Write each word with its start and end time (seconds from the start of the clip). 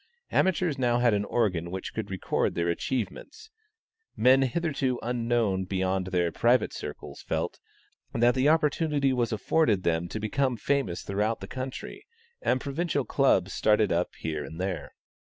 Amateurs 0.31 0.79
now 0.79 0.97
had 0.97 1.13
an 1.13 1.25
organ 1.25 1.69
which 1.69 1.93
could 1.93 2.09
record 2.09 2.55
their 2.55 2.69
achievements; 2.69 3.51
men 4.17 4.41
hitherto 4.41 4.97
unknown 5.03 5.65
beyond 5.65 6.07
their 6.07 6.31
private 6.31 6.73
circles 6.73 7.21
felt, 7.21 7.59
that 8.11 8.33
the 8.33 8.49
opportunity 8.49 9.13
was 9.13 9.31
afforded 9.31 9.83
them 9.83 10.07
to 10.07 10.19
become 10.19 10.57
famous 10.57 11.03
throughout 11.03 11.39
the 11.39 11.45
country, 11.47 12.07
and 12.41 12.59
provincial 12.59 13.05
clubs 13.05 13.53
started 13.53 13.91
up 13.91 14.09
here 14.17 14.43
and 14.43 14.59
there. 14.59 14.93